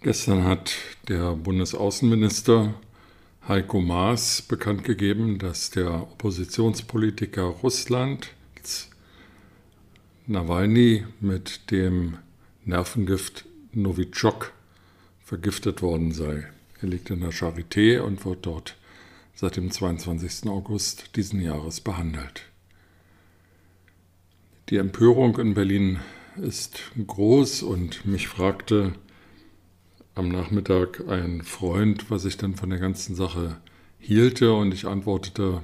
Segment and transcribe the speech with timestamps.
[0.00, 0.76] Gestern hat
[1.08, 2.72] der Bundesaußenminister
[3.48, 8.28] Heiko Maas bekannt gegeben, dass der Oppositionspolitiker Russlands
[10.28, 12.18] Nawalny mit dem
[12.64, 14.52] Nervengift Novichok
[15.24, 16.46] vergiftet worden sei.
[16.80, 18.76] Er liegt in der Charité und wird dort
[19.34, 20.48] seit dem 22.
[20.48, 22.42] August diesen Jahres behandelt.
[24.68, 25.98] Die Empörung in Berlin
[26.36, 28.92] ist groß und mich fragte
[30.18, 33.56] am Nachmittag ein Freund, was ich dann von der ganzen Sache
[34.00, 35.62] hielte und ich antwortete,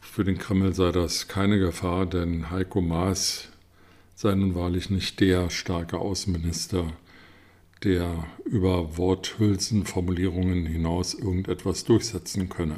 [0.00, 3.48] für den Kreml sei das keine Gefahr, denn Heiko Maas
[4.14, 6.92] sei nun wahrlich nicht der starke Außenminister,
[7.82, 12.76] der über Worthülsenformulierungen hinaus irgendetwas durchsetzen könne.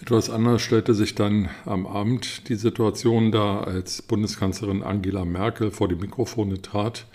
[0.00, 5.86] Etwas anders stellte sich dann am Abend die Situation dar, als Bundeskanzlerin Angela Merkel vor
[5.86, 7.06] die Mikrofone trat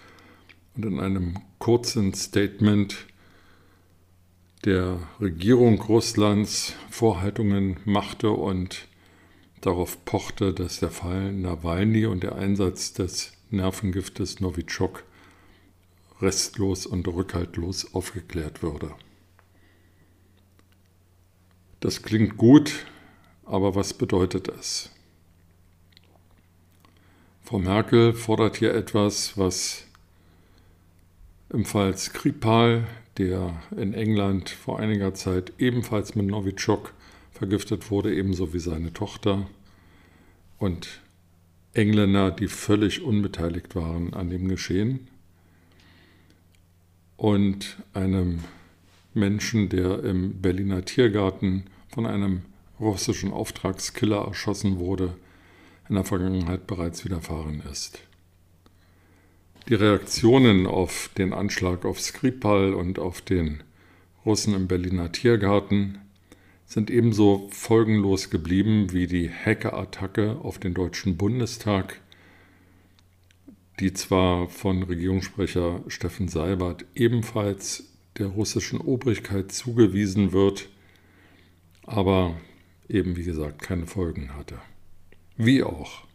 [0.76, 3.08] und in einem kurzen Statement
[4.66, 8.88] der Regierung Russlands Vorhaltungen machte und
[9.62, 15.04] darauf pochte, dass der Fall Nawalny und der Einsatz des Nervengiftes Novichok
[16.22, 18.94] restlos und rückhaltlos aufgeklärt würde.
[21.80, 22.86] Das klingt gut,
[23.44, 24.92] aber was bedeutet es?
[27.42, 29.86] Frau Merkel fordert hier etwas, was
[31.52, 36.94] im Fall Skripal, der in England vor einiger Zeit ebenfalls mit Novichok
[37.32, 39.48] vergiftet wurde, ebenso wie seine Tochter.
[40.58, 41.02] Und
[41.74, 45.08] Engländer, die völlig unbeteiligt waren an dem Geschehen.
[47.18, 48.40] Und einem
[49.14, 52.42] Menschen, der im Berliner Tiergarten von einem
[52.80, 55.16] russischen Auftragskiller erschossen wurde,
[55.90, 58.00] in der Vergangenheit bereits widerfahren ist.
[59.70, 63.64] Die Reaktionen auf den Anschlag auf Skripal und auf den
[64.26, 66.00] Russen im Berliner Tiergarten
[66.66, 72.02] sind ebenso folgenlos geblieben wie die Hackerattacke auf den Deutschen Bundestag,
[73.80, 77.84] die zwar von Regierungssprecher Steffen Seibert ebenfalls
[78.18, 80.70] der russischen Obrigkeit zugewiesen wird,
[81.84, 82.40] aber
[82.90, 84.60] eben wie gesagt keine Folgen hatte.
[85.38, 86.11] Wie auch.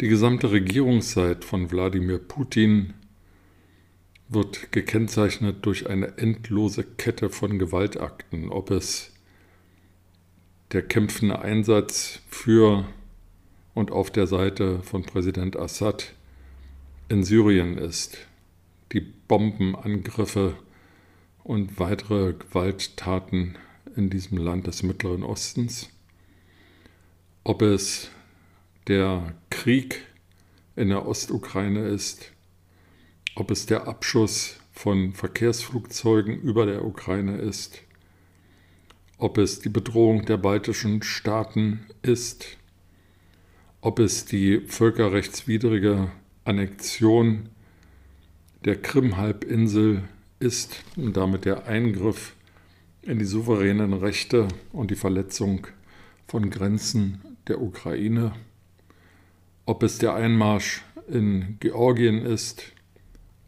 [0.00, 2.94] Die gesamte Regierungszeit von Wladimir Putin
[4.28, 9.12] wird gekennzeichnet durch eine endlose Kette von Gewaltakten, ob es
[10.70, 12.86] der kämpfende Einsatz für
[13.74, 16.14] und auf der Seite von Präsident Assad
[17.08, 18.18] in Syrien ist,
[18.92, 20.54] die Bombenangriffe
[21.42, 23.58] und weitere Gewalttaten
[23.96, 25.90] in diesem Land des Mittleren Ostens,
[27.42, 28.12] ob es
[28.88, 30.06] der Krieg
[30.74, 32.32] in der Ostukraine ist,
[33.34, 37.82] ob es der Abschuss von Verkehrsflugzeugen über der Ukraine ist,
[39.18, 42.56] ob es die Bedrohung der baltischen Staaten ist,
[43.82, 46.10] ob es die völkerrechtswidrige
[46.44, 47.50] Annexion
[48.64, 50.04] der Krim-Halbinsel
[50.40, 52.34] ist und damit der Eingriff
[53.02, 55.66] in die souveränen Rechte und die Verletzung
[56.26, 58.32] von Grenzen der Ukraine
[59.68, 62.72] ob es der Einmarsch in Georgien ist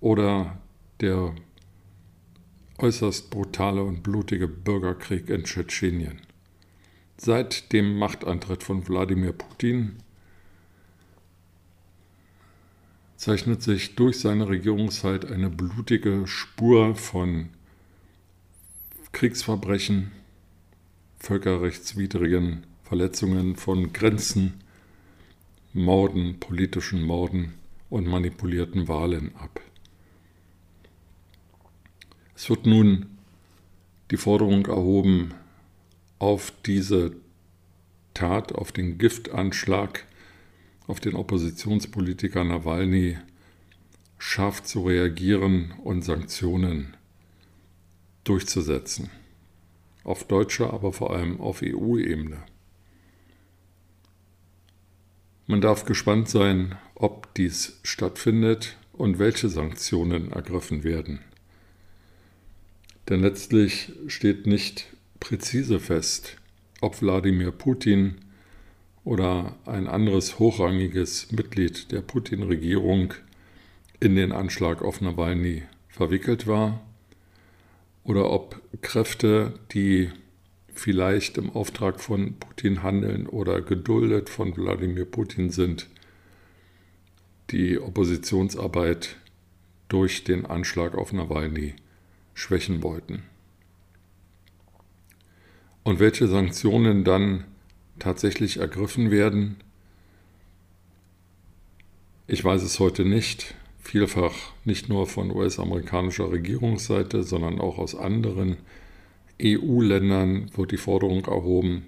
[0.00, 0.58] oder
[1.00, 1.34] der
[2.76, 6.20] äußerst brutale und blutige Bürgerkrieg in Tschetschenien.
[7.16, 9.96] Seit dem Machtantritt von Wladimir Putin
[13.16, 17.48] zeichnet sich durch seine Regierungszeit eine blutige Spur von
[19.12, 20.12] Kriegsverbrechen,
[21.18, 24.62] völkerrechtswidrigen Verletzungen von Grenzen,
[25.72, 27.54] Morden, politischen Morden
[27.88, 29.60] und manipulierten Wahlen ab.
[32.34, 33.18] Es wird nun
[34.10, 35.34] die Forderung erhoben,
[36.18, 37.16] auf diese
[38.14, 40.06] Tat, auf den Giftanschlag
[40.90, 43.16] auf den Oppositionspolitiker Nawalny
[44.18, 46.96] scharf zu reagieren und Sanktionen
[48.24, 49.08] durchzusetzen.
[50.02, 52.42] Auf deutscher, aber vor allem auf EU-Ebene.
[55.50, 61.18] Man darf gespannt sein, ob dies stattfindet und welche Sanktionen ergriffen werden.
[63.08, 64.86] Denn letztlich steht nicht
[65.18, 66.36] präzise fest,
[66.80, 68.14] ob Wladimir Putin
[69.02, 73.14] oder ein anderes hochrangiges Mitglied der Putin-Regierung
[73.98, 76.80] in den Anschlag auf Nawalny verwickelt war
[78.04, 80.12] oder ob Kräfte, die
[80.80, 85.90] vielleicht im Auftrag von Putin handeln oder geduldet von Wladimir Putin sind,
[87.50, 89.16] die Oppositionsarbeit
[89.88, 91.74] durch den Anschlag auf Nawalny
[92.32, 93.24] schwächen wollten.
[95.82, 97.44] Und welche Sanktionen dann
[97.98, 99.56] tatsächlich ergriffen werden,
[102.26, 103.54] ich weiß es heute nicht.
[103.82, 104.34] Vielfach
[104.64, 108.56] nicht nur von US-amerikanischer Regierungsseite, sondern auch aus anderen
[109.42, 111.86] EU-Ländern wird die Forderung erhoben,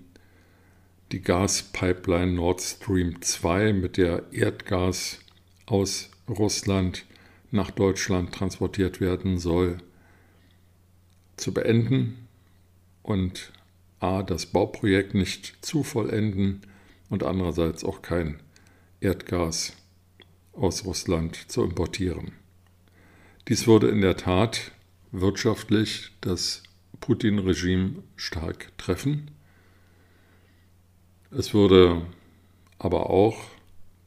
[1.12, 5.20] die Gaspipeline Nord Stream 2, mit der Erdgas
[5.66, 7.04] aus Russland
[7.50, 9.78] nach Deutschland transportiert werden soll,
[11.36, 12.28] zu beenden
[13.02, 13.52] und
[14.00, 14.22] a.
[14.22, 16.62] das Bauprojekt nicht zu vollenden
[17.10, 18.40] und andererseits auch kein
[19.00, 19.74] Erdgas
[20.52, 22.32] aus Russland zu importieren.
[23.48, 24.72] Dies würde in der Tat
[25.10, 26.62] wirtschaftlich das
[27.02, 29.30] Putin-Regime stark treffen.
[31.30, 32.06] Es würde
[32.78, 33.36] aber auch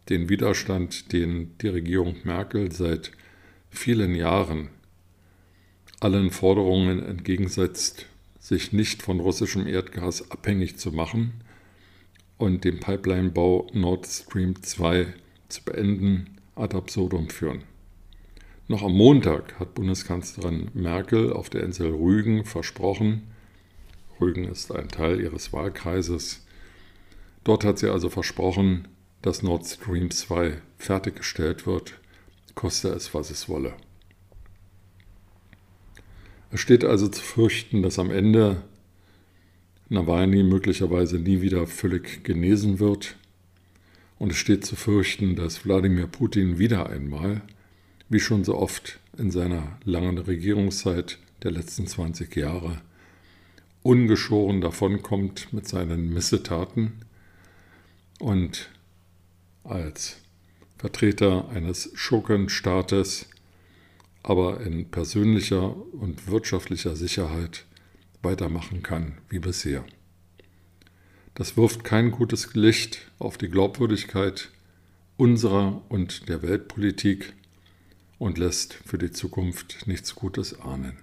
[0.10, 3.12] den Widerstand, den die Regierung Merkel seit
[3.70, 4.70] vielen Jahren
[6.00, 8.08] allen Forderungen entgegensetzt,
[8.40, 11.34] sich nicht von russischem Erdgas abhängig zu machen
[12.38, 15.08] und den Pipelinebau Nord Stream 2
[15.50, 17.64] zu beenden, ad absurdum führen.
[18.68, 23.28] Noch am Montag hat Bundeskanzlerin Merkel auf der Insel Rügen versprochen,
[24.20, 26.44] Rügen ist ein Teil ihres Wahlkreises,
[27.44, 28.88] dort hat sie also versprochen,
[29.22, 32.00] dass Nord Stream 2 fertiggestellt wird,
[32.56, 33.74] koste es, was es wolle.
[36.50, 38.64] Es steht also zu fürchten, dass am Ende
[39.90, 43.16] Nawalny möglicherweise nie wieder völlig genesen wird.
[44.18, 47.44] Und es steht zu fürchten, dass Wladimir Putin wieder einmal
[48.10, 52.82] wie schon so oft in seiner langen Regierungszeit der letzten 20 Jahre,
[53.84, 56.94] ungeschoren davonkommt mit seinen Missetaten
[58.20, 58.70] und
[59.64, 60.18] als
[60.78, 63.28] Vertreter eines Schurkenstaates,
[64.24, 67.66] aber in persönlicher und wirtschaftlicher Sicherheit
[68.22, 69.86] weitermachen kann wie bisher.
[71.36, 74.50] Das wirft kein gutes Licht auf die Glaubwürdigkeit
[75.18, 77.34] unserer und der Weltpolitik
[78.20, 80.98] und lässt für die Zukunft nichts Gutes ahnen.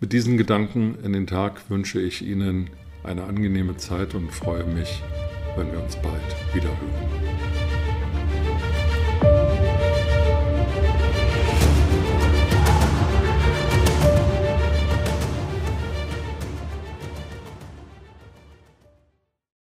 [0.00, 2.70] Mit diesen Gedanken in den Tag wünsche ich Ihnen
[3.02, 5.02] eine angenehme Zeit und freue mich,
[5.56, 7.65] wenn wir uns bald wieder hören.